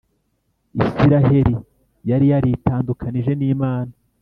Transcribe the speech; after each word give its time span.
isiraheli 0.83 1.55
yari 2.09 2.25
yaritandukanije 2.31 3.31
n’imana 3.39 3.93